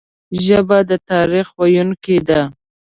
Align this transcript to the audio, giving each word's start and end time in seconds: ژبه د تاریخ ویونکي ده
ژبه 0.45 0.77
د 0.89 0.91
تاریخ 1.09 1.47
ویونکي 1.59 2.17
ده 2.27 2.41